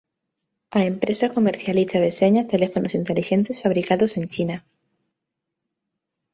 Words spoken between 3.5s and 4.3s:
fabricados en